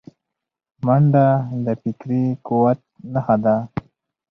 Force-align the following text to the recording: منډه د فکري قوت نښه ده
منډه 0.85 1.27
د 1.65 1.67
فکري 1.81 2.23
قوت 2.47 2.79
نښه 3.13 3.35
ده 3.43 3.55